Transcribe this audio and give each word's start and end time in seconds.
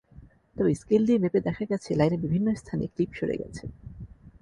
তবে 0.55 0.71
স্কেল 0.75 1.01
দিয়ে 1.07 1.21
মেপে 1.23 1.39
দেখা 1.41 1.63
গেছে 1.65 1.89
লাইনের 1.95 2.21
বিভিন্ন 2.25 2.47
স্থানে 2.55 2.85
ক্লিপ 2.93 3.11
সরে 3.13 3.35
গেছে। 3.37 3.63